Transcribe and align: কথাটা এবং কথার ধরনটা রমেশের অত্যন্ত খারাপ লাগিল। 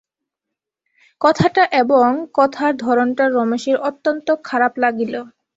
কথাটা 1.21 1.63
এবং 1.81 2.07
কথার 2.33 2.71
ধরনটা 2.77 3.23
রমেশের 3.29 3.77
অত্যন্ত 3.81 4.27
খারাপ 4.43 4.73
লাগিল। 4.83 5.13